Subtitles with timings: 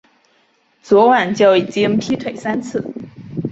[0.81, 2.83] 昨晚就已经劈腿三次